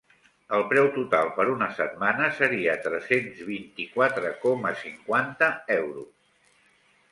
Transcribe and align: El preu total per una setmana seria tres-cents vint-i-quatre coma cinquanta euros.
El 0.59 0.63
preu 0.69 0.87
total 0.95 1.29
per 1.39 1.45
una 1.55 1.67
setmana 1.79 2.29
seria 2.39 2.75
tres-cents 2.87 3.45
vint-i-quatre 3.51 4.33
coma 4.49 4.75
cinquanta 4.83 5.53
euros. 5.79 6.13